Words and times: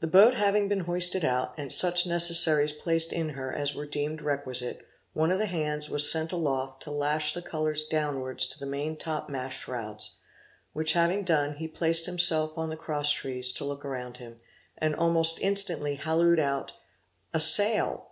The 0.00 0.08
boat 0.08 0.34
having 0.34 0.66
been 0.66 0.86
hoisted 0.90 1.24
out, 1.24 1.54
and 1.56 1.70
such 1.72 2.04
necessaries 2.04 2.72
placed 2.72 3.12
in 3.12 3.28
her 3.28 3.52
as 3.52 3.76
were 3.76 3.86
deemed 3.86 4.22
requisite, 4.22 4.84
one 5.12 5.30
of 5.30 5.38
the 5.38 5.46
hands 5.46 5.88
was 5.88 6.10
sent 6.10 6.32
aloft 6.32 6.82
to 6.82 6.90
lash 6.90 7.32
the 7.32 7.40
colors 7.40 7.84
downwards 7.84 8.44
to 8.48 8.58
the 8.58 8.66
main 8.66 8.96
top 8.96 9.28
mast 9.28 9.56
shrouds; 9.60 10.18
which 10.72 10.94
having 10.94 11.22
done, 11.22 11.54
he 11.58 11.68
placed 11.68 12.06
himself 12.06 12.58
on 12.58 12.70
the 12.70 12.76
crosstrees, 12.76 13.52
to 13.52 13.64
look 13.64 13.84
around 13.84 14.16
him, 14.16 14.40
and 14.76 14.96
almost 14.96 15.38
instantly 15.40 15.94
hallooed 15.94 16.40
out, 16.40 16.72
"A 17.32 17.38
sail." 17.38 18.10